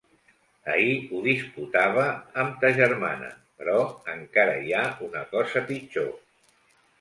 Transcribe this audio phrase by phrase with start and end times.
[0.75, 2.05] Ahir ho disputava
[2.43, 3.29] amb ta germana.
[3.61, 3.77] Però
[4.15, 6.11] encara hi ha una cosa pitjor.